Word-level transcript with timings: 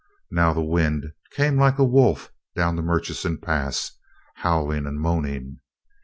Now 0.31 0.51
the 0.51 0.63
wind 0.63 1.13
came 1.33 1.59
like 1.59 1.77
a 1.77 1.83
wolf 1.83 2.31
down 2.55 2.75
the 2.75 2.81
Murchison 2.81 3.37
Pass, 3.37 3.91
howling 4.37 4.87
and 4.87 4.99
moaning. 4.99 5.59